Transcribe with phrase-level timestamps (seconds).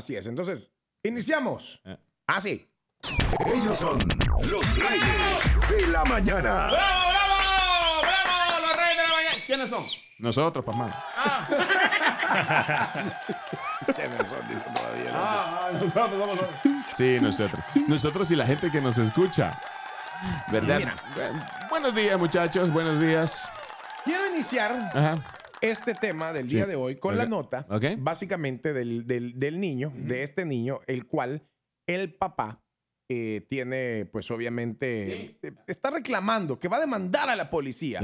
[0.00, 0.26] Así es.
[0.26, 0.70] Entonces,
[1.02, 1.78] iniciamos.
[1.84, 1.94] Eh.
[2.26, 2.66] Así.
[3.54, 3.98] Ellos son
[4.50, 6.68] los reyes de la mañana.
[6.68, 8.00] ¡Bravo, bravo!
[8.00, 8.60] ¡Bravo!
[8.66, 9.36] Los reyes de la mañana.
[9.46, 9.84] ¿Quiénes son?
[10.18, 11.04] Nosotros, papá.
[13.94, 14.48] ¿Quiénes son?
[14.48, 15.10] Dice todavía.
[15.12, 17.62] Ah, nosotros somos los- Sí, nosotros.
[17.86, 19.52] Nosotros y la gente que nos escucha.
[20.50, 20.78] ¿Verdad?
[20.78, 20.94] Mira.
[21.68, 22.72] Buenos días, muchachos.
[22.72, 23.50] Buenos días.
[24.06, 25.18] Quiero iniciar Ajá.
[25.60, 26.70] Este tema del día Sí.
[26.70, 27.66] de hoy con la nota,
[27.98, 31.42] básicamente del, del- del niño, de este niño, el cual
[31.88, 32.62] el papá
[33.12, 37.98] eh, tiene, pues obviamente, eh, está reclamando que va a demandar a la policía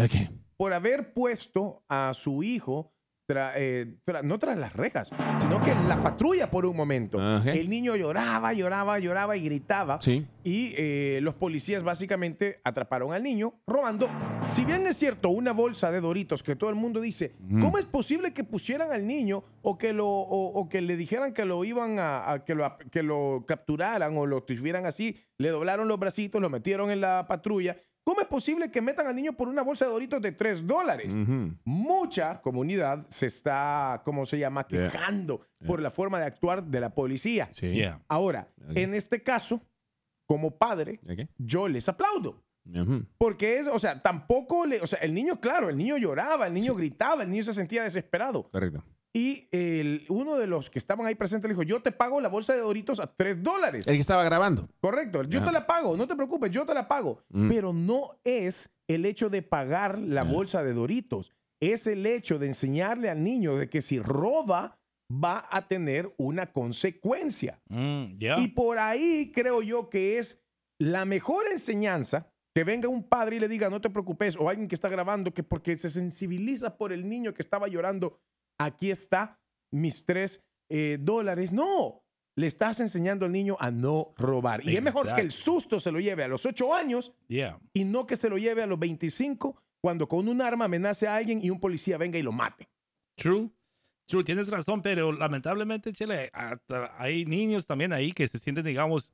[0.56, 2.92] por haber puesto a su hijo,
[3.26, 7.20] tra- eh, tra- no tras las rejas, sino que en la patrulla por un momento.
[7.20, 7.50] Ajá.
[7.52, 10.00] El niño lloraba, lloraba, lloraba y gritaba.
[10.00, 10.26] Sí.
[10.44, 14.08] Y eh, los policías básicamente atraparon al niño robando.
[14.46, 17.84] Si bien es cierto, una bolsa de Doritos que todo el mundo dice, ¿cómo es
[17.86, 21.64] posible que pusieran al niño o que lo o, o que le dijeran que lo
[21.64, 25.16] iban a, a que, lo, que lo capturaran o lo tuvieran así?
[25.38, 27.76] Le doblaron los bracitos, lo metieron en la patrulla.
[28.06, 31.12] ¿Cómo es posible que metan al niño por una bolsa de Doritos de 3 dólares?
[31.12, 31.56] Ujú.
[31.64, 34.90] Mucha comunidad se está, ¿cómo se llama?, Yeah.
[34.92, 37.48] quejando por la forma de actuar de la policía.
[37.50, 37.72] Sí.
[37.72, 38.00] Yeah.
[38.06, 38.76] Ahora, Ok.
[38.76, 39.60] en este caso,
[40.28, 41.28] como padre, Ok.
[41.38, 42.44] yo les aplaudo.
[43.18, 46.54] Porque es, o sea, tampoco le, o sea, el niño, claro, el niño lloraba, el
[46.54, 48.48] niño gritaba, el niño se sentía desesperado.
[48.50, 48.84] Correcto.
[49.16, 52.28] Y el, uno de los que estaban ahí presentes le dijo, yo te pago la
[52.28, 53.86] bolsa de Doritos a 3 dólares.
[53.86, 54.68] El que estaba grabando.
[54.78, 55.46] Correcto, yo Ajá.
[55.46, 57.22] te la pago, no te preocupes, yo te la pago.
[57.30, 57.48] Mm.
[57.48, 60.30] Pero no es el hecho de pagar la Ajá.
[60.30, 64.78] bolsa de Doritos, es el hecho de enseñarle al niño de que si roba
[65.10, 67.62] va a tener una consecuencia.
[67.70, 68.38] Mm, yeah.
[68.38, 70.42] Y por ahí creo yo que es
[70.78, 74.68] la mejor enseñanza que venga un padre y le diga, no te preocupes, o alguien
[74.68, 78.18] que está grabando, que porque se sensibiliza por el niño que estaba llorando,
[78.58, 79.38] aquí está
[79.72, 81.52] mis tres eh, dólares.
[81.52, 82.04] No,
[82.36, 84.64] le estás enseñando al niño a no robar.
[84.64, 87.58] Y es mejor que el susto se lo lleve a los ocho años Yeah.
[87.72, 91.16] y no que se lo lleve a los 25 cuando con un arma amenace a
[91.16, 92.68] alguien y un policía venga y lo mate.
[93.16, 93.50] True.
[94.06, 96.30] True, tienes razón, pero lamentablemente, Chile,
[96.96, 99.10] hay niños también ahí que se sienten, digamos,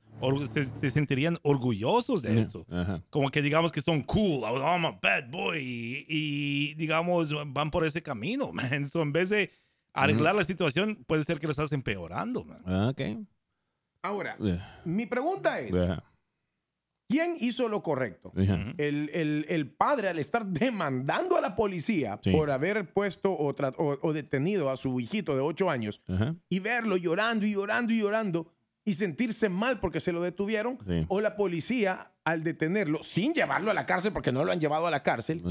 [0.51, 2.65] se, se sentirían orgullosos de eso.
[2.69, 3.01] Ajá.
[3.09, 7.71] Como que digamos que son cool, oh, I'm a bad boy, y, y, digamos, van
[7.71, 8.87] por ese camino, man.
[8.87, 9.51] So, en vez de
[9.93, 12.61] arreglar la situación, puede ser que lo estás empeorando, man.
[12.89, 13.01] Ok.
[14.03, 16.03] Ahora, Eh, mi pregunta es, Ajá.
[17.07, 18.31] ¿Quién hizo lo correcto?
[18.35, 22.31] El, el- el padre al estar demandando a la policía Sí.
[22.31, 26.01] por haber puesto o, tra- o- o detenido a su hijito de 8 años
[26.49, 28.47] y verlo llorando y llorando y llorando
[28.85, 31.05] y sentirse mal porque se lo detuvieron, Sí.
[31.07, 34.87] o la policía al detenerlo sin llevarlo a la cárcel porque no lo han llevado
[34.87, 35.41] a la cárcel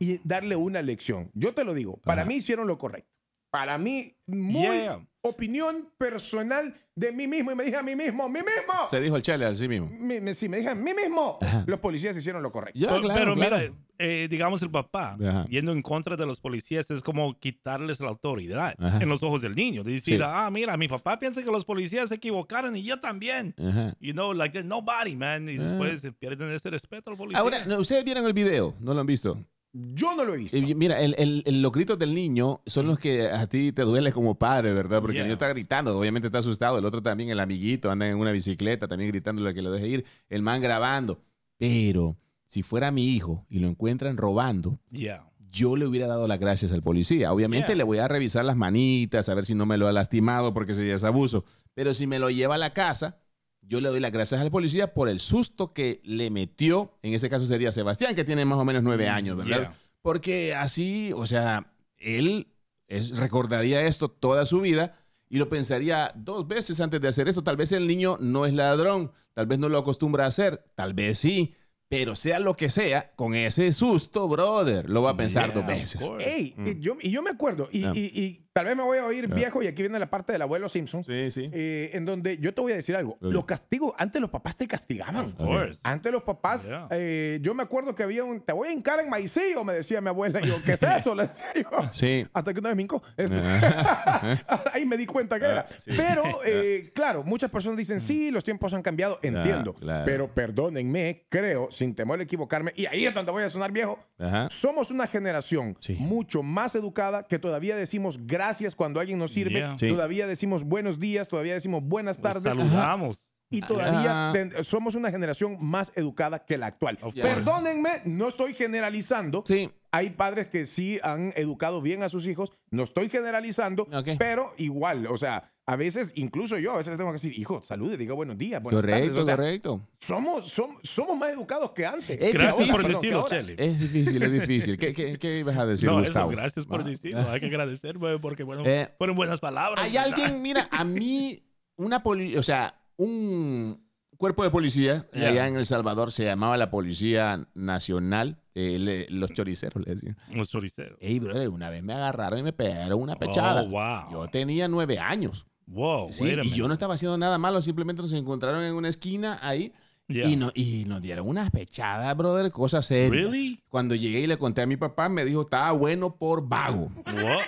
[0.00, 1.30] y darle una lección.
[1.34, 3.10] Yo te lo digo, para mí hicieron lo correcto.
[3.52, 5.06] Para mí, muy Yeah.
[5.20, 8.88] opinión personal de mí mismo y me dije a mí mismo, mí mismo.
[8.88, 9.90] Se dijo el chale así mismo.
[9.92, 11.38] Me, me- sí, me dije a mí mismo.
[11.66, 12.80] Los policías hicieron lo correcto.
[12.80, 13.56] Ya, Pero, claro, pero claro.
[13.66, 15.44] mira, eh, digamos el papá Ajá.
[15.50, 18.98] yendo en contra de los policías es como quitarles la autoridad Ajá.
[19.02, 19.84] en los ojos del niño.
[19.84, 20.22] De decir, Sí.
[20.24, 23.54] ah, mira, mi papá piensa que los policías se equivocaron y yo también.
[23.62, 23.94] Ajá.
[24.00, 25.46] You know, like there's nobody, man.
[25.46, 25.62] Y Ah.
[25.64, 27.38] después pierden ese respeto al policía.
[27.40, 29.38] Ahora, no, ustedes vieron el video, ¿no lo han visto?
[29.74, 30.56] Yo no lo he visto.
[30.56, 33.82] Eh, Mira, el, el- el- los gritos del niño son los que a ti te
[33.82, 35.00] duele como padre, ¿verdad?
[35.00, 35.22] Porque Yeah.
[35.22, 36.78] el niño está gritando, obviamente está asustado.
[36.78, 40.04] El otro también, el amiguito, anda en una bicicleta también gritándole que lo deje ir.
[40.28, 41.22] El man grabando.
[41.56, 45.24] Pero si fuera mi hijo y lo encuentran robando, yeah.
[45.50, 47.32] yo le hubiera dado las gracias al policía.
[47.32, 47.76] Obviamente Yeah.
[47.76, 50.74] le voy a revisar las manitas, a ver si no me lo ha lastimado porque
[50.74, 51.44] sería es abuso.
[51.72, 53.16] Pero si me lo lleva a la casa,
[53.62, 56.98] yo le doy las gracias al policía por el susto que le metió.
[57.02, 59.60] En ese caso sería Sebastián, que tiene más o menos nueve años, ¿verdad?
[59.60, 59.78] Yeah.
[60.02, 62.48] Porque así, o sea, él
[62.88, 67.42] es- recordaría esto toda su vida y lo pensaría dos veces antes de hacer esto.
[67.44, 70.92] Tal vez el niño no es ladrón, tal vez no lo acostumbra a hacer, tal
[70.92, 71.54] vez sí,
[71.88, 75.66] pero sea lo que sea, con ese susto, brother, lo va a pensar Yeah, dos
[75.66, 76.02] veces.
[76.20, 79.06] Ey, eh, yo, y yo me acuerdo, y, y- y tal vez me voy a
[79.06, 79.34] oír Ah.
[79.34, 81.50] viejo, y aquí viene la parte del abuelo Simpson, Sí, sí.
[81.52, 83.16] eh, en donde yo te voy a decir algo.
[83.20, 85.26] Los castigos, antes los papás te castigaban.
[85.26, 85.80] Of course.
[85.82, 86.88] Antes los papás, Yeah.
[86.90, 90.00] eh, yo me acuerdo que había un, te voy a hincar en maicillo, me decía
[90.00, 90.40] mi abuela.
[90.42, 91.14] Y yo, ¿qué es eso?
[91.14, 91.70] Le decía yo.
[91.92, 92.26] Sí.
[92.32, 93.02] Hasta que una vez me hincó.
[93.16, 94.38] Este, Ah.
[94.74, 95.66] ahí me di cuenta que era.
[95.66, 95.90] sí.
[95.96, 99.18] Pero, eh, claro, muchas personas dicen, sí, los tiempos han cambiado.
[99.22, 99.74] Entiendo.
[99.74, 100.04] claro.
[100.04, 103.98] Pero perdónenme, creo, sin temor a equivocarme, y ahí es donde voy a sonar viejo,
[104.18, 104.48] Ajá.
[104.50, 105.96] somos una generación Sí.
[105.98, 108.41] mucho más educada que todavía decimos gracias
[108.76, 109.76] cuando alguien nos sirve, Yeah.
[109.78, 109.88] Sí.
[109.88, 112.42] todavía decimos buenos días, todavía decimos buenas tardes.
[112.42, 113.28] saludamos.
[113.50, 116.98] Y todavía ten- somos una generación más educada que la actual.
[117.14, 119.70] Perdónenme, no estoy generalizando, Sí.
[119.92, 122.50] Hay padres que sí han educado bien a sus hijos.
[122.70, 123.86] No estoy generalizando,
[124.18, 127.62] pero igual, o sea, a veces, incluso yo, a veces le tengo que decir, hijo,
[127.62, 129.22] salude, diga buenos días, buenas Correcto, tardes.
[129.22, 129.80] O sea, correcto.
[130.00, 132.10] somos, somos, somos más educados que antes.
[132.10, 133.26] Es Que Gracias ahora, por decirlo.
[133.28, 133.54] Chele.
[133.58, 134.76] Es difícil, es difícil.
[134.76, 136.30] ¿Qué, qué, qué ibas a decir, No, eso, Gustavo?
[136.30, 136.84] gracias por Ah.
[136.84, 137.30] decirlo.
[137.30, 139.84] Hay que agradecer, porque bueno, Eh, fueron buenas palabras.
[139.84, 140.06] Hay ¿verdad?
[140.12, 141.40] alguien, mira, a mí,
[141.76, 143.86] una poli, o sea, un
[144.16, 149.32] cuerpo de policía allá en El Salvador se llamaba la Policía Nacional, eh, le- los
[149.32, 150.16] choriceros le decían.
[150.32, 150.96] Los choriceros.
[151.00, 153.62] Ey, brother, una vez me agarraron y me pegaron una pechada.
[153.62, 154.12] Oh, wow.
[154.12, 155.46] Yo tenía nueve años.
[155.66, 159.38] Wow, Sí, y yo no estaba haciendo nada malo, simplemente nos encontraron en una esquina
[159.42, 159.72] ahí
[160.12, 160.28] Yeah.
[160.28, 163.10] y, no, y nos dieron unas pechadas, brother, cosas serias.
[163.32, 163.60] Really?
[163.68, 166.90] Cuando llegué y le conté a mi papá, me dijo, estaba bueno por vago.
[167.06, 167.40] What?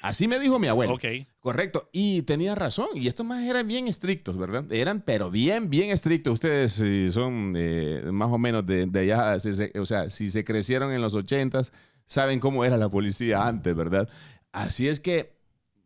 [0.00, 0.94] Así me dijo mi abuelo.
[0.94, 1.04] Ok.
[1.40, 1.88] Correcto.
[1.92, 2.88] Y tenía razón.
[2.94, 4.70] Y estos más eran bien estrictos, ¿verdad?
[4.72, 6.34] Eran, pero bien, bien estrictos.
[6.34, 10.30] Ustedes si son eh, más o menos de, de allá, si se- o sea, si
[10.30, 11.72] se crecieron en los ochentas,
[12.06, 14.08] saben cómo era la policía antes, ¿verdad?
[14.52, 15.36] Así es que,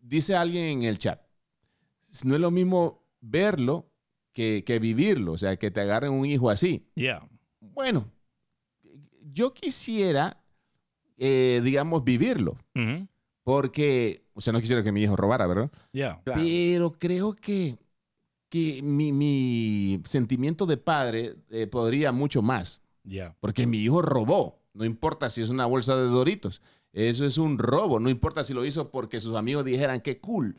[0.00, 1.20] dice alguien en el chat,
[2.24, 3.91] no es lo mismo verlo
[4.32, 6.86] que, que vivirlo, o sea, que te agarren un hijo así.
[6.94, 7.28] Yeah.
[7.60, 8.10] Bueno,
[9.32, 10.42] yo quisiera,
[11.18, 13.08] eh, digamos, vivirlo, Mhm.
[13.44, 15.70] porque, o sea, no quisiera que mi hijo robara, ¿verdad?
[15.92, 16.20] Yeah.
[16.24, 16.42] Claro.
[16.42, 17.78] Pero creo que,
[18.48, 22.80] que mi, mi sentimiento de padre eh, podría mucho más.
[23.04, 23.36] Yeah.
[23.40, 24.60] Porque mi hijo robó.
[24.74, 26.62] No importa si es una bolsa de Doritos.
[26.92, 27.98] Eso es un robo.
[28.00, 30.56] No importa si lo hizo porque sus amigos dijeran que cool.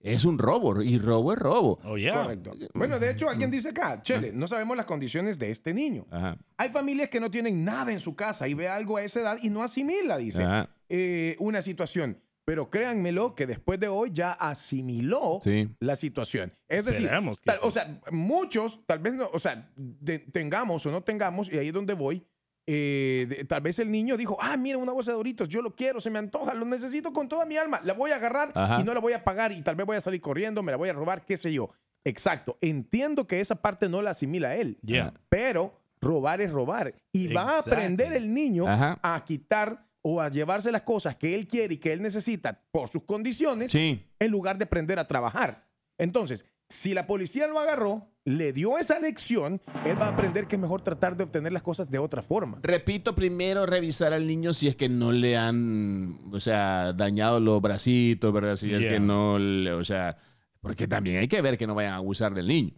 [0.00, 0.80] Es un robo.
[0.82, 1.78] Y robo es robo.
[1.84, 2.22] Oh, yeah.
[2.22, 2.52] Correcto.
[2.74, 6.06] Bueno, de hecho, alguien dice acá, Chele, no sabemos las condiciones de este niño.
[6.10, 6.36] Ajá.
[6.58, 9.38] Hay familias que no tienen nada en su casa y ve algo a esa edad
[9.42, 10.44] y no asimila, dice,
[10.88, 12.20] eh, una situación.
[12.44, 15.68] Pero créanmelo que después de hoy ya asimiló Sí.
[15.80, 16.52] la situación.
[16.68, 17.10] Es decir,
[17.44, 21.58] tal- o sea, muchos, tal vez, no, o sea, de- tengamos o no tengamos, y
[21.58, 22.24] ahí es donde voy,
[22.66, 25.74] eh, de- tal vez el niño dijo, ah, mira una bolsa de Doritos, yo lo
[25.74, 28.80] quiero, se me antoja, lo necesito con toda mi alma, la voy a agarrar Ajá.
[28.80, 30.76] y no la voy a pagar y tal vez voy a salir corriendo, me la
[30.78, 31.70] voy a robar, qué sé yo.
[32.04, 35.12] Exacto, entiendo que esa parte no la asimila él, Yeah.
[35.28, 36.94] pero robar es robar.
[37.12, 38.98] Y va a aprender el niño Ajá.
[39.02, 42.88] a quitar o a llevarse las cosas que él quiere y que él necesita por
[42.88, 44.04] sus condiciones Sí.
[44.20, 45.64] en lugar de aprender a trabajar.
[45.98, 50.56] Entonces, si la policía lo agarró, le dio esa lección, él va a aprender que
[50.56, 52.58] es mejor tratar de obtener las cosas de otra forma.
[52.62, 57.60] Repito, primero revisar al niño si es que no le han, o sea, dañado los
[57.62, 58.56] bracitos, ¿verdad?
[58.56, 60.16] Si es que no, le- o sea,
[60.60, 62.74] porque también hay que ver que no vayan a abusar del niño.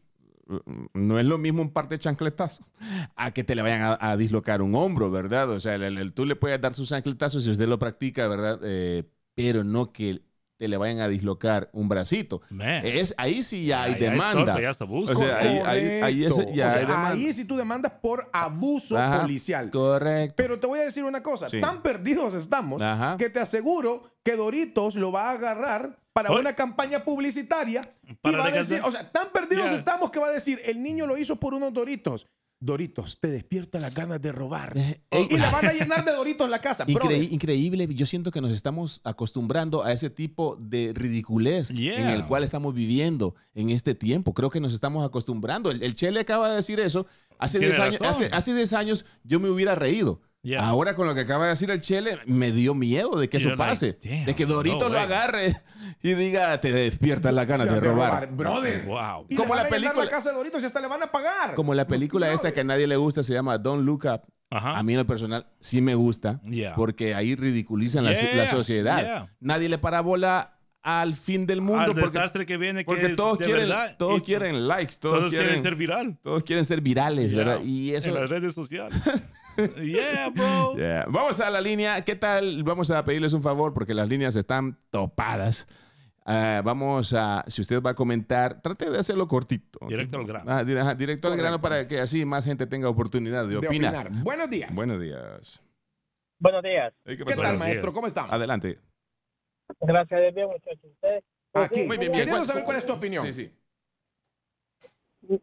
[0.95, 2.65] No es lo mismo un par de chancletazos
[3.17, 5.51] a que te le vayan a, a dislocar un hombro, ¿verdad?
[5.51, 8.59] O sea, el- el- tú le puedes dar sus chancletazos si usted lo practica, ¿verdad?
[8.65, 9.05] Eh,
[9.35, 10.23] pero no que
[10.59, 12.43] te le vayan a dislocar un bracito.
[12.51, 12.85] Man.
[12.85, 14.45] Es, ahí sí ya hay demanda.
[14.45, 15.13] torpe, ya es abuso.
[15.13, 16.55] O sea, ahí, ahí- ahí es- Correcto.
[16.55, 17.11] ya O sea, hay demanda.
[17.11, 19.71] ahí sí tú demandas por abuso Ajá, policial.
[19.71, 20.35] Correcto.
[20.37, 21.61] Pero te voy a decir una cosa, Sí.
[21.61, 23.17] tan perdidos estamos Ajá.
[23.17, 26.41] que te aseguro que Doritos lo va a agarrar para Oye.
[26.41, 27.95] una campaña publicitaria
[28.25, 29.75] y va a decir, o sea, tan perdidos Yeah.
[29.75, 32.27] estamos que va a decir, el niño lo hizo por unos Doritos.
[32.61, 34.77] Doritos, te despierta las ganas de robar.
[34.77, 35.29] Eh, ey.
[35.31, 36.85] y la van a llenar de Doritos en la casa.
[36.87, 37.33] Increí- brother.
[37.33, 42.01] increíble, yo siento que nos estamos acostumbrando a ese tipo de ridiculez Yeah.
[42.01, 44.35] en el cual estamos viviendo en este tiempo.
[44.35, 45.71] Creo que nos estamos acostumbrando.
[45.71, 47.07] El, el Chele acaba de decir eso.
[47.39, 50.21] Hace Tiene 10 años, hace, hace 10 años yo me hubiera reído.
[50.49, 50.67] Yeah.
[50.67, 53.49] Ahora con lo que acaba de decir el Chele, me dio miedo de que eso
[53.51, 53.99] You're like, pase.
[54.25, 55.55] de que Dorito no lo agarre
[56.03, 58.31] y diga, te despiertas las ganas de De robar.
[58.33, 58.85] Brother.
[58.87, 59.27] Wow.
[59.29, 61.03] Y Como le van la a película- la casa de Doritos y hasta le van
[61.03, 61.55] a pagar.
[61.55, 62.55] Como la película esta Brother.
[62.55, 64.23] que a nadie le gusta, se llama Don't Look Up.
[64.51, 64.79] Ajá.
[64.79, 66.75] A mí en lo personal sí me gusta Yeah.
[66.75, 68.15] porque ahí ridiculizan la-
[68.47, 69.01] sociedad.
[69.03, 69.37] yeah.
[69.41, 73.09] Nadie le para bola al fin del mundo Al porque, desastre que viene, que porque
[73.11, 73.97] todos, quieren, verdad.
[73.99, 76.19] todos Y quieren likes, todos, todos quieren, quieren ser viral.
[76.23, 77.45] todos quieren ser virales, Yeah.
[77.45, 77.61] ¿verdad?
[77.65, 78.09] Y eso...
[78.09, 78.97] En las redes sociales.
[79.83, 80.75] yeah, bro.
[80.77, 81.05] Yeah.
[81.09, 82.05] Vamos a la línea.
[82.05, 82.63] ¿Qué tal?
[82.63, 85.67] Vamos a pedirles un favor porque las líneas están topadas.
[86.25, 89.79] Ah, vamos a, si usted va a comentar, trate de hacerlo cortito.
[89.89, 90.45] Directo al grano.
[90.51, 90.63] Ah,
[90.95, 93.95] directo al grano para que así más gente tenga oportunidad de, de opinar.
[94.07, 94.23] opinar.
[94.23, 94.75] Buenos días.
[94.77, 95.61] Buenos días.
[96.39, 96.93] Buenos días.
[97.05, 97.83] ¿Qué ¿Qué tal, Buenos maestro?
[97.87, 97.95] días.
[97.95, 98.31] ¿Cómo estamos?
[98.33, 98.79] Adelante.
[99.81, 100.91] Gracias Dios, muchachos.
[101.01, 101.25] Pues
[101.55, 101.81] Aquí.
[101.81, 102.27] sí, Muy bien, bien.
[102.27, 103.25] Queremos saber cuál es tu opinión.
[103.27, 103.51] Sí, sí.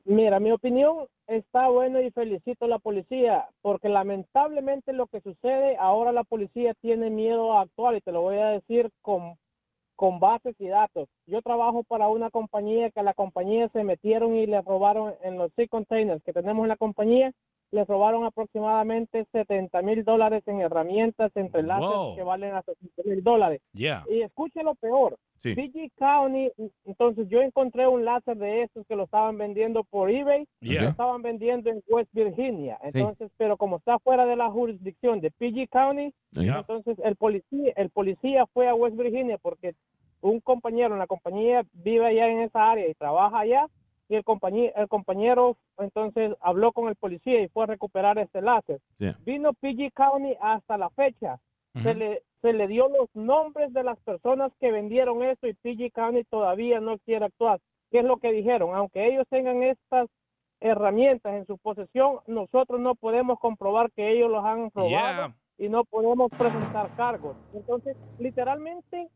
[0.05, 5.75] Mira, mi opinión está bueno y felicito a la policía, porque lamentablemente lo que sucede,
[5.77, 9.35] ahora la policía tiene miedo a actuar y te lo voy a decir con,
[9.95, 11.09] con bases y datos.
[11.27, 15.37] Yo trabajo para una compañía que a la compañía se metieron y le robaron en
[15.37, 17.31] los sea containers que tenemos en la compañía,
[17.71, 22.15] les robaron aproximadamente 70 mil dólares en herramientas, entre láseres Wow.
[22.15, 23.61] que valen hasta 5 mil dólares.
[23.73, 24.05] Yeah.
[24.09, 25.17] Y escuche lo peor.
[25.37, 25.53] Sí.
[25.53, 26.51] PG County,
[26.85, 30.89] entonces yo encontré un láser de estos que lo estaban vendiendo por eBay, lo Yeah.
[30.89, 32.79] estaban vendiendo en West Virginia.
[32.81, 36.59] Entonces, pero como está fuera de la jurisdicción de PG County, Yeah.
[36.59, 39.73] entonces el policía, el policía fue a West Virginia porque
[40.21, 43.67] un compañero en la compañía vive allá en esa área y trabaja allá
[44.07, 48.41] y el compañero, el compañero entonces habló con el policía y fue a recuperar este
[48.41, 48.79] láser.
[48.97, 49.11] Sí.
[49.25, 51.39] Vino PG County hasta la fecha.
[51.83, 55.91] Se le se le dio los nombres de las personas que vendieron eso y PG
[55.93, 57.59] County todavía no quiere actuar.
[57.91, 58.75] ¿Qué es lo que dijeron?
[58.75, 60.09] Aunque ellos tengan estas
[60.59, 65.35] herramientas en su posesión, nosotros no podemos comprobar que ellos los han robado Yeah.
[65.57, 67.35] y no podemos presentar cargos.
[67.53, 69.09] Entonces, literalmente,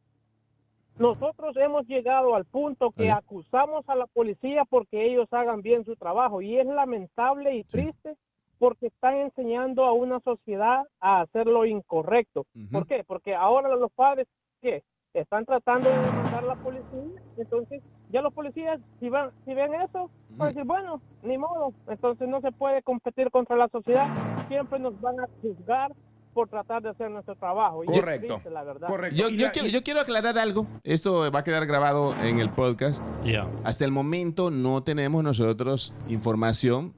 [0.97, 5.95] nosotros hemos llegado al punto que acusamos a la policía porque ellos hagan bien su
[5.95, 8.15] trabajo y es lamentable y triste
[8.59, 12.45] porque están enseñando a una sociedad a hacer lo incorrecto.
[12.71, 13.03] ¿Por qué?
[13.07, 14.27] Porque ahora los padres,
[14.61, 14.83] ¿qué?
[15.13, 19.73] Están tratando de demandar a la policía, entonces ya los policías, si, van, si ven
[19.73, 24.07] eso, van a decir, bueno, ni modo, entonces no se puede competir contra la sociedad,
[24.47, 25.91] siempre nos van a juzgar
[26.33, 27.83] por tratar de hacer nuestro trabajo.
[27.83, 28.27] Y es Correcto.
[28.27, 28.87] triste, la verdad.
[28.87, 29.23] Correcto.
[29.51, 30.67] Quiero, yo quiero aclarar algo.
[30.83, 33.03] Esto va a quedar grabado en el podcast.
[33.23, 33.49] Yeah.
[33.63, 36.93] Hasta el momento no tenemos nosotros información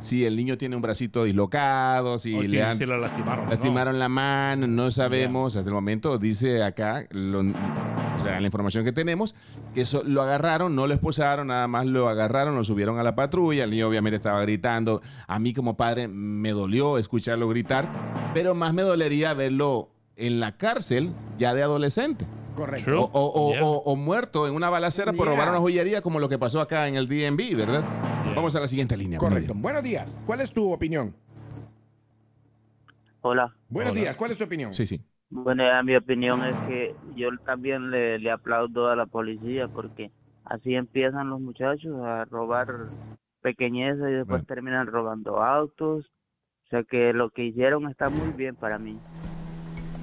[0.00, 3.44] si el niño tiene un bracito dislocado, si O le han si lo lastimaron.
[3.44, 3.50] ¿no?
[3.50, 5.56] lastimaron la mano, no sabemos.
[5.56, 9.34] Hasta el momento dice acá, lo- o sea, la información que tenemos,
[9.74, 13.14] que eso- lo agarraron, no lo expulsaron, nada más lo agarraron, lo subieron a la
[13.14, 13.64] patrulla.
[13.64, 15.00] El niño obviamente estaba gritando.
[15.28, 17.88] A mí como padre me dolió escucharlo gritar,
[18.34, 22.26] pero más me dolería verlo en la cárcel ya de adolescente.
[22.54, 23.00] Correcto.
[23.00, 23.64] O, o- o- Yeah.
[23.64, 25.34] o- o muerto en una balacera por Yeah.
[25.36, 27.82] robar una joyería como lo que pasó acá en el DMV, ¿verdad?
[28.24, 28.34] Yeah.
[28.34, 29.18] Vamos a la siguiente línea.
[29.18, 29.54] Buenos Correcto.
[29.54, 29.62] días.
[29.62, 30.18] Buenos días.
[30.26, 31.14] ¿Cuál es tu opinión?
[33.22, 33.54] Hola.
[33.68, 34.00] Buenos Hola.
[34.00, 34.16] días.
[34.16, 34.74] ¿Cuál es tu opinión?
[34.74, 35.00] Sí, sí.
[35.30, 40.10] Bueno, ya mi opinión es que yo también le, le aplaudo a la policía porque
[40.44, 42.88] así empiezan los muchachos a robar
[43.42, 44.44] pequeñeces y después Bueno.
[44.46, 46.06] terminan robando autos.
[46.66, 48.98] O sea que lo que hicieron está muy bien para mí.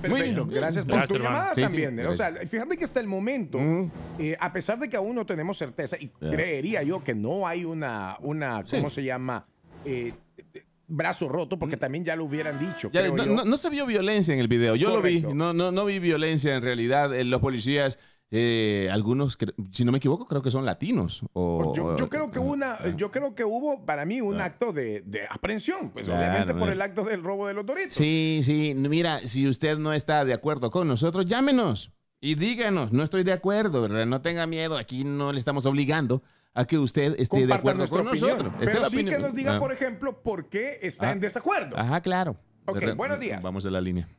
[0.02, 0.46] Perfecto.
[0.48, 1.36] Gracias por Gracias, tu hermano.
[1.36, 2.06] llamada Sí, sí, también.
[2.06, 3.92] o sea, fíjate que hasta el momento, Mm.
[4.20, 7.66] eh, a pesar de que aún no tenemos certeza, y creería yo que no hay
[7.66, 8.78] una, una Sí.
[8.78, 9.46] ¿cómo se llama?
[9.86, 10.14] Eh,
[10.54, 12.90] eh, brazo roto, porque también ya lo hubieran dicho.
[12.90, 12.92] Mm.
[12.94, 13.34] Ya, creo no, yo.
[13.36, 14.76] no- no se vio violencia en el video.
[14.76, 15.22] Yo Correcto.
[15.24, 15.36] lo vi.
[15.38, 17.14] No, no, no vi violencia en realidad.
[17.16, 18.00] Eh, Los policías,
[18.30, 19.38] eh, algunos,
[19.72, 21.22] si no me equivoco, creo que son latinos.
[21.34, 24.46] O, Yo, yo creo que una, ah, yo creo que hubo para mí un Ah.
[24.46, 26.74] acto de, de aprehensión, pues Claro, obviamente por eh.
[26.74, 27.94] el acto del robo de los doritos.
[27.94, 28.74] Sí, sí.
[28.76, 33.32] Mira, si usted no está de acuerdo con nosotros, llámenos y díganos, no estoy de
[33.32, 34.06] acuerdo, ¿verdad?
[34.06, 36.22] No tenga miedo, aquí no le estamos obligando
[36.54, 38.30] a que usted esté de acuerdo con opinión.
[38.30, 38.54] nosotros.
[38.60, 39.22] Pero sí que opinión.
[39.22, 39.60] nos diga, Ah.
[39.60, 41.12] por ejemplo, por qué está Ah.
[41.14, 41.78] en desacuerdo.
[41.78, 42.36] Ajá, claro.
[42.66, 43.42] Ok, buenos días.
[43.42, 44.10] Vamos a la línea.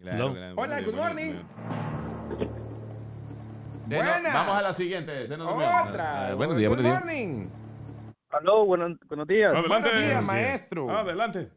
[0.00, 1.32] Hola, good morning.
[3.88, 4.32] Se nos- Buenas.
[4.34, 5.26] vamos a la siguiente.
[5.26, 5.66] se nos durmió.
[5.88, 6.28] Otra.
[6.28, 7.04] Ah, buenos días, Good buenos días.
[7.04, 7.48] morning.
[8.30, 9.52] Aló, buenos, buenos días.
[9.68, 10.90] Buenos días, maestro.
[10.90, 11.50] Adelante.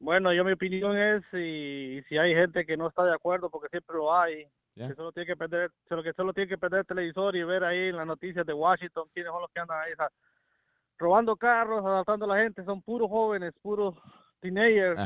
[0.00, 3.68] Bueno, yo mi opinión es si, si hay gente que no está de acuerdo, porque
[3.68, 6.86] siempre lo hay, que solo tiene que perder, solo que solo tiene que perder el
[6.86, 9.92] televisor y ver ahí en las noticias de Washington quiénes son los que andan ahí,
[10.98, 13.94] robando carros, adaptando a la gente, son puros jóvenes, puros
[14.40, 14.98] teenagers,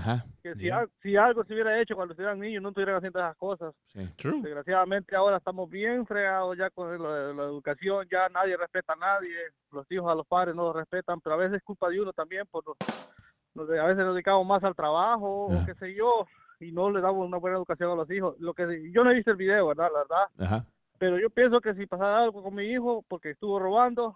[0.42, 0.78] que si, Ya.
[0.78, 3.74] al- si algo se hubiera hecho cuando estuvieran niños no estuvieran haciendo esas cosas.
[3.92, 4.06] Sí.
[4.16, 4.40] True.
[4.42, 8.96] Desgraciadamente ahora estamos bien fregados ya con lo de la educación, ya nadie respeta a
[8.96, 9.34] nadie,
[9.72, 12.12] los hijos a los padres no los respetan, pero a veces es culpa de uno
[12.12, 16.26] también, por los- de- a veces nos dedicamos más al trabajo o qué sé yo,
[16.60, 18.36] y no le damos una buena educación a los hijos.
[18.38, 19.90] Lo que yo no he visto el video, ¿verdad?
[19.92, 20.66] La verdad, Ajá.
[20.98, 24.14] pero yo pienso que si pasara algo con mi hijo porque estuvo robando,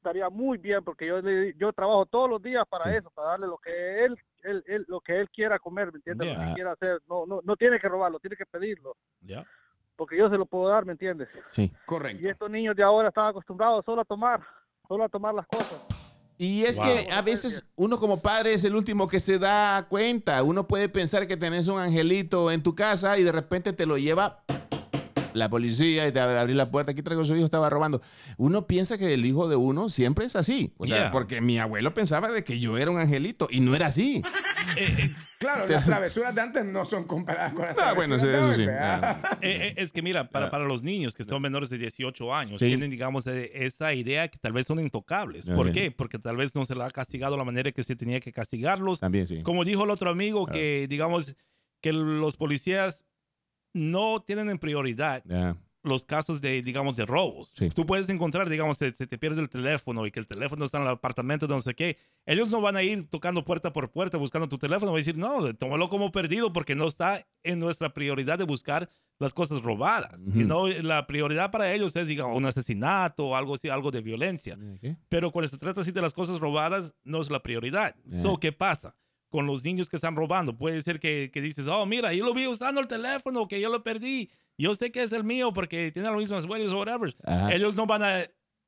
[0.00, 2.96] estaría muy bien porque yo le- yo trabajo todos los días para Sí.
[2.96, 6.36] eso, para darle lo que él, él, él- lo que él quiera comer, ¿me entiendes?
[6.38, 9.46] Lo que quiera hacer, no, no, no tiene que robarlo, tiene que pedirlo Yeah.
[9.96, 11.28] porque yo se lo puedo dar, ¿me entiendes?
[11.50, 11.70] Sí.
[11.84, 12.22] Correcto.
[12.22, 14.40] Y estos niños de ahora están acostumbrados solo a tomar,
[14.88, 16.16] solo a tomar las cosas.
[16.38, 16.86] Y es Wow.
[16.86, 20.42] que a veces uno como padre es el último que se da cuenta.
[20.42, 23.98] Uno puede pensar que tenés un angelito en tu casa y de repente te lo
[23.98, 24.42] lleva
[25.34, 26.92] la policía y te abre abrir la puerta.
[26.92, 28.00] Aquí traigo su hijo, estaba robando.
[28.36, 30.72] Uno piensa que el hijo de uno siempre es así.
[30.78, 31.12] O sea, Yeah.
[31.12, 34.22] porque mi abuelo pensaba de que yo era un angelito y no era así.
[35.38, 38.38] Claro, las travesuras de antes no son comparadas con las Ah, travesuras bueno, sí, de
[38.38, 38.66] eso sí.
[38.68, 39.18] Ah.
[39.42, 42.60] Eh, eh, es que mira, para, para los niños que son menores de 18 años,
[42.60, 42.66] Sí.
[42.66, 45.48] tienen, digamos, eh, esa idea que tal vez son intocables.
[45.48, 45.90] Ah, ¿Por qué?
[45.90, 49.00] Porque tal vez no se les ha castigado la manera que se tenía que castigarlos.
[49.00, 49.42] También sí.
[49.42, 50.52] Como dijo el otro amigo, Ah.
[50.52, 51.34] que digamos
[51.80, 53.06] que los policías
[53.72, 55.22] no tienen en prioridad
[55.82, 57.50] los casos de, digamos, de robos.
[57.54, 57.70] Sí.
[57.70, 60.78] Tú puedes encontrar, digamos, se, se te pierde el teléfono y que el teléfono está
[60.78, 61.96] en el apartamento de no sé qué.
[62.26, 64.92] Ellos no van a ir tocando puerta por puerta buscando tu teléfono.
[64.92, 68.90] Van a decir, no, tómalo como perdido porque no está en nuestra prioridad de buscar
[69.18, 70.18] las cosas robadas.
[70.18, 74.58] No, la prioridad para ellos es, digamos, un asesinato o algo así, algo de violencia.
[75.08, 77.94] Pero cuando se trata así de las cosas robadas, no es la prioridad.
[78.16, 78.96] So, ¿Qué pasa?
[79.30, 82.34] Con los niños que están robando, puede ser que, que dices, oh, mira, yo lo
[82.34, 84.28] vi usando el teléfono, que yo lo perdí.
[84.58, 87.14] Yo sé que es el mío porque tiene los mismos huellas o whatever.
[87.24, 87.52] Ajá.
[87.54, 88.24] Ellos no van a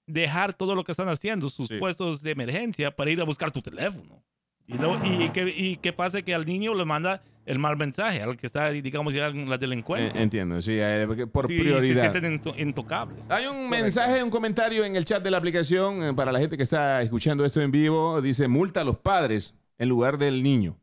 [0.07, 1.78] dejar todo lo que están haciendo, sus Sí.
[1.78, 4.23] puestos de emergencia, para ir a buscar tu teléfono.
[4.66, 8.23] Y, no- y, que, y que pasa que al niño le manda el mal mensaje,
[8.23, 10.23] al que está, digamos, ya en la Eh, delincuencia.
[10.23, 12.12] entiendo, sí, eh, por Sí, Se prioridad.
[12.12, 13.19] sienten into- intocables.
[13.28, 16.57] Hay un mensaje, un comentario en el chat de la aplicación eh, para la gente
[16.57, 18.23] que está escuchando esto en vivo.
[18.23, 20.77] Dice, multa a los padres en lugar del niño.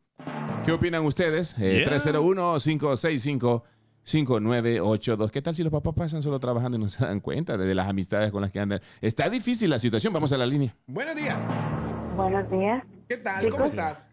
[0.65, 1.55] ¿Qué opinan ustedes?
[1.57, 1.97] Eh, Yeah.
[4.05, 5.31] 301-565-5982.
[5.31, 7.75] ¿Qué tal si los papás pasan solo trabajando y no se dan cuenta de, de
[7.75, 8.79] las amistades con las que andan?
[9.01, 10.11] Está difícil la situación.
[10.13, 10.75] Vamos a la línea.
[10.87, 11.47] Buenos días.
[12.15, 12.83] Buenos días.
[13.07, 13.39] ¿Qué tal?
[13.41, 13.53] Chicos.
[13.55, 14.11] ¿Cómo estás?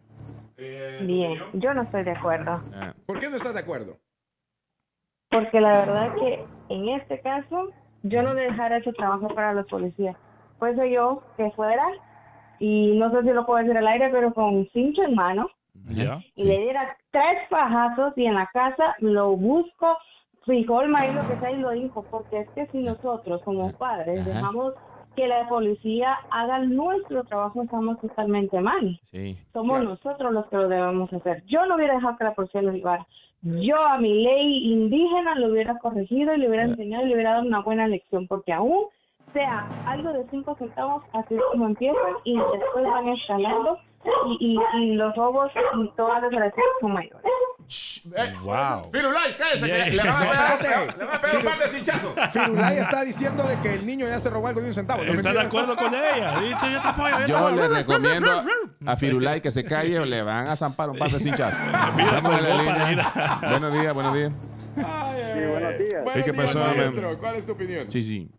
[0.57, 3.99] Bien, yo no estoy de acuerdo, Ah, ¿Por qué no estás de acuerdo?
[5.29, 7.71] porque la verdad que en este caso
[8.05, 10.17] yo no dejara ese trabajo para los policías.
[10.59, 11.85] Pues yo que fuera
[12.59, 15.51] y no sé si lo puedo decir al aire, pero con un cincho en mano
[16.35, 19.97] y le diera tres fajazos y en la casa lo busco,
[20.45, 24.21] frijol, maíz, lo que sea y lo dijo, porque es que si nosotros como padres
[24.21, 24.31] Ajá.
[24.35, 24.75] dejamos
[25.15, 28.99] que la policía haga nuestro trabajo, estamos totalmente mal.
[29.05, 29.37] sí.
[29.53, 29.91] Somos Claro.
[29.91, 31.43] nosotros los que lo debemos hacer.
[31.47, 33.07] Yo no hubiera dejado que la policía lo llevara.
[33.43, 37.33] Yo a mi ley indígena lo hubiera corregido y le hubiera enseñado y le hubiera
[37.35, 38.87] dado una buena lección, porque aún
[39.37, 43.79] sea algo de cinco centavos, así es como empiezan y después van escalando
[44.41, 47.33] y, y, y los robos y todas las relaciones son mayores.
[48.43, 48.91] Wow.
[48.93, 49.67] Firulay, cállese.
[49.67, 49.87] Yeah.
[49.89, 52.13] Le van a pegar, le van a pegar un par de cinchazos.
[52.33, 55.03] Firulay está diciendo de que el niño ya se robó algo de un centavo.
[55.05, 56.41] ¿no es ¿Está de acuerdo con ella?
[56.41, 57.21] Dicho, yo te apoyo.
[57.27, 58.45] yo Yo le recomiendo
[58.87, 61.61] a Firulay que se calle o le van a zampar un par de cinchazos.
[61.97, 62.21] Mira.
[62.21, 64.33] Buenos días, buenos días.
[64.77, 66.05] Ay, ay, Sí, buenos días.
[66.05, 67.19] Buenos ¿Qué días, pasó, maestro.
[67.19, 67.91] ¿Cuál es tu opinión?
[67.91, 68.31] Sí, sí.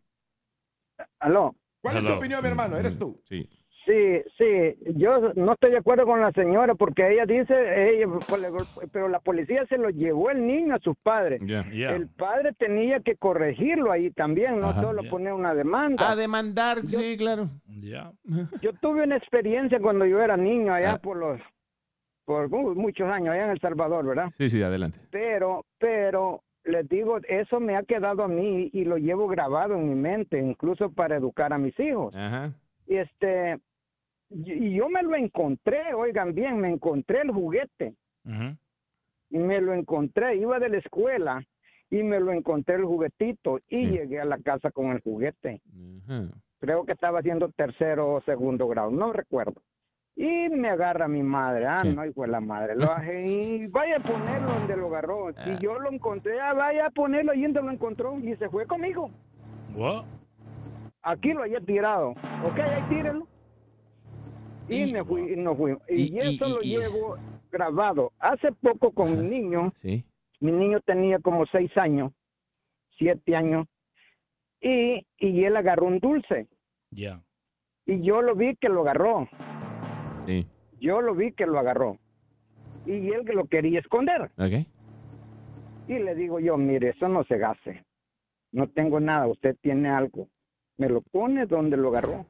[1.19, 1.55] Aló.
[1.81, 2.77] ¿Cuál es tu opinión, mi hermano?
[2.77, 3.19] ¿Eres tú?
[3.25, 3.47] Sí.
[3.85, 7.53] Sí, sí, yo no estoy de acuerdo con la señora porque ella dice,
[7.89, 11.39] ella, pues, pero la policía se lo llevó el niño a sus padres.
[11.45, 11.65] Ya.
[11.71, 11.91] Ya.
[11.95, 14.81] El padre tenía que corregirlo ahí también, no Ajá.
[14.81, 15.09] solo Ya.
[15.09, 16.11] poner una demanda.
[16.11, 17.47] A demandar, sí, claro.
[17.65, 18.11] Ya.
[18.61, 20.99] Yo tuve una experiencia cuando yo era niño allá Ah.
[21.01, 21.39] por los,
[22.25, 24.27] por uh, muchos años allá en El Salvador, ¿verdad?
[24.37, 24.99] Sí, sí, adelante.
[25.11, 29.87] Pero, pero les digo, eso me ha quedado a mí y lo llevo grabado en
[29.89, 32.13] mi mente, incluso para educar a mis hijos.
[32.15, 32.53] Ajá.
[32.85, 33.57] Y este,
[34.29, 37.95] y yo me lo encontré, oigan bien, me encontré el juguete,
[39.29, 41.43] y me lo encontré, iba de la escuela
[41.89, 43.91] y me lo encontré el juguetito y Sí.
[43.91, 45.61] llegué a la casa con el juguete.
[46.05, 46.29] Ajá.
[46.59, 49.61] Creo que estaba haciendo tercero o segundo grado, no recuerdo.
[50.19, 51.93] Y me agarra mi madre, ah, Sí.
[51.95, 55.27] no, hijo de la madre, lo bajé y vaya a ponerlo donde lo agarró.
[55.29, 55.33] Ah.
[55.45, 58.65] Si yo lo encontré, ah, vaya a ponerlo ahí donde lo encontró y se fue
[58.65, 59.11] conmigo.
[59.75, 60.05] What?
[61.03, 62.09] Aquí lo había tirado,
[62.43, 63.27] ok, ahí tírenlo.
[64.67, 65.81] Y, Y- me fui, y nos fuimos.
[65.87, 67.17] Y, y- y- eso lo y- llevo
[67.51, 68.11] grabado.
[68.19, 70.03] Hace poco con mi niño, Sí.
[70.39, 72.11] mi niño tenía como seis años,
[72.97, 73.67] siete años,
[74.59, 76.47] y, y él agarró un dulce.
[76.89, 77.21] Ya.
[77.85, 79.29] Y yo lo vi que lo agarró.
[80.27, 80.45] Sí.
[80.79, 81.97] Yo lo vi que lo agarró.
[82.85, 84.29] Y él que lo quería esconder.
[85.87, 87.83] Y le digo yo, mire, eso no se gaste.
[88.51, 90.27] No tengo nada, usted tiene algo.
[90.77, 92.25] Me lo pone donde lo agarró.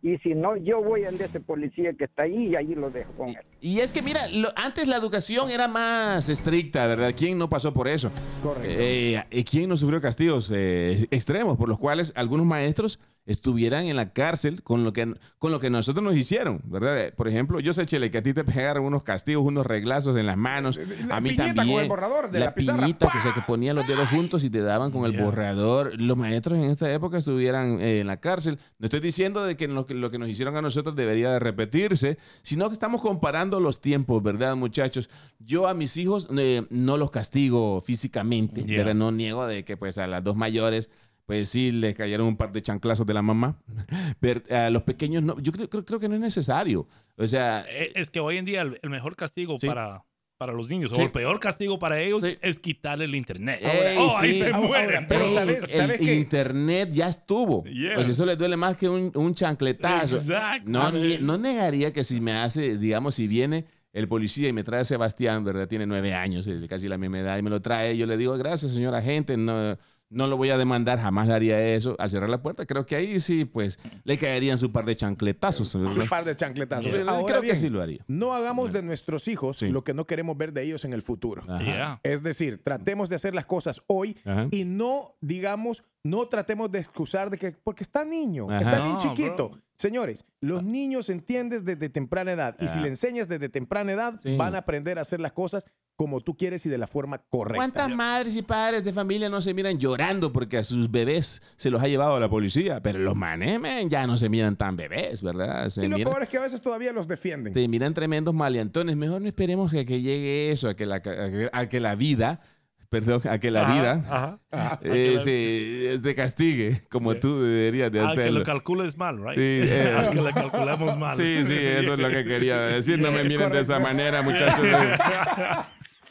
[0.00, 3.12] Y si no, yo voy a ese policía que está ahí y ahí lo dejo
[3.14, 3.38] con él.
[3.60, 7.12] Y es que, mira, lo- antes la educación era más estricta, ¿verdad?
[7.16, 8.10] ¿Quién no pasó por eso?
[8.42, 8.68] Correcto.
[8.70, 13.94] Eh, ¿y ¿Quién no sufrió castigos eh, extremos por los cuales algunos maestros estuvieran en
[13.94, 16.98] la cárcel con lo que, con lo que nosotros nos hicieron, ¿verdad?
[16.98, 20.16] Eh, Por ejemplo, yo sé, Chele, que a ti te pegaron unos castigos, unos reglazos
[20.16, 20.80] en las manos.
[21.06, 21.68] La a mí también.
[21.68, 22.80] con el borrador de la pizarra.
[22.80, 25.92] piñita, que, sea, que ponían los dedos juntos y te daban con el borrador.
[26.00, 28.58] Los maestros en esta época estuvieran eh, en la cárcel.
[28.78, 31.38] No estoy diciendo de que lo, que lo que nos hicieron a nosotros debería de
[31.38, 35.10] repetirse, sino que estamos comparando los tiempos, ¿verdad, muchachos?
[35.38, 38.78] Yo a mis hijos eh, no los castigo físicamente, Ya.
[38.78, 38.94] ¿verdad?
[38.94, 40.88] No niego de que pues a las dos mayores
[41.28, 43.60] pues sí, les cayeron un par de chanclazos de la mamá.
[44.18, 46.88] Pero a los pequeños no, yo creo, creo, creo que no es necesario.
[47.18, 49.66] O sea, Eh, Es que hoy en día el, el mejor castigo Sí.
[49.66, 50.06] para,
[50.38, 51.02] para los niños, Sí.
[51.02, 52.38] o el peor castigo para ellos, Sí.
[52.40, 53.60] es quitarle el internet.
[53.60, 55.06] Ey, oh, ahí se Ahora, mueren.
[55.06, 56.14] pero Ey, ¿sabes- el sabes qué?
[56.14, 57.62] internet ya estuvo.
[57.64, 57.96] Yeah.
[57.96, 60.16] Pues eso le duele más que un, un chancletazo.
[60.16, 60.70] Exacto.
[60.70, 64.80] No, no negaría que si me hace, digamos, si viene el policía y me trae
[64.80, 65.66] a Sebastián, ¿verdad?
[65.68, 68.36] Tiene nueve años, eh, casi la misma edad, y me lo trae, yo le digo,
[68.38, 69.76] gracias, señor agente, no,
[70.10, 72.64] no lo voy a demandar, jamás le haría eso, al cerrar la puerta.
[72.66, 75.74] Creo que ahí sí, pues, le caerían su par de chancletazos.
[75.78, 75.96] ¿verdad?
[75.98, 76.96] Un par de chancletazos.
[77.06, 78.04] Ahora creo que sí lo haría.
[78.08, 79.68] No hagamos de nuestros hijos Sí.
[79.68, 81.42] lo que no queremos ver de ellos en el futuro.
[81.58, 82.00] Yeah.
[82.02, 84.48] Es decir, tratemos de hacer las cosas hoy Ajá.
[84.50, 88.58] y no, digamos, no tratemos de excusar de que porque está niño, Ajá.
[88.60, 89.48] está bien No, chiquito.
[89.50, 89.60] bro.
[89.78, 92.82] Señores, los niños entiendes desde temprana edad y si Ah.
[92.82, 94.36] le enseñas desde temprana edad, Sí.
[94.36, 97.56] van a aprender a hacer las cosas como tú quieres y de la forma correcta.
[97.58, 101.70] ¿Cuántas madres y padres de familia no se miran llorando porque a sus bebés se
[101.70, 102.80] los ha llevado la policía?
[102.82, 105.68] Pero los manes, men, ya no se miran tan bebés, ¿verdad?
[105.68, 107.54] Se Y lo miran, peor es que a veces todavía los defienden.
[107.54, 108.96] te miran tremendos maleantones.
[108.96, 111.94] Mejor no esperemos a que llegue eso, a que la, a que, a que la
[111.94, 112.40] vida,
[112.90, 114.78] perdón, a que la Ajá, vida ajá.
[114.82, 118.38] eh, la- se, castigue como tú deberías de Ah, que hacerlo.
[118.40, 119.34] lo calcules mal, right?
[119.34, 120.08] Sí, eh.
[120.10, 121.16] Que lo calculemos mal.
[121.16, 122.98] Sí, sí, eso es lo que quería decir.
[123.00, 124.64] No me miren de esa manera, muchachos.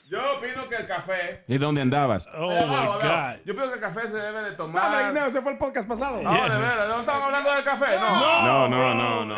[0.10, 1.44] Yo opino que el café.
[1.50, 2.30] ¿Y dónde andabas?
[2.34, 3.42] Oh my God.
[3.46, 5.06] Yo pienso que el café se debe de No, tomar.
[5.06, 6.22] hombre, no, ese fue el podcast pasado.
[6.24, 8.46] No, de veras, no estamos hablando del café, no.
[8.46, 9.36] No, no, no, no.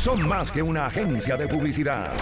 [0.00, 2.14] Son más que una agencia de publicidad.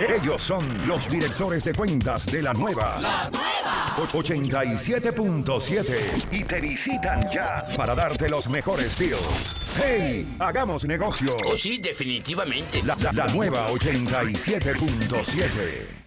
[0.00, 2.98] Ellos son los directores de cuentas de la nueva.
[3.00, 3.96] La nueva.
[3.96, 6.26] 87.7.
[6.32, 9.54] Y te visitan ya para darte los mejores deals.
[9.80, 10.34] ¡Hey!
[10.40, 11.36] Hagamos negocio.
[11.46, 12.82] Oh, sí, definitivamente.
[12.82, 16.02] La, la- la nueva 87.7.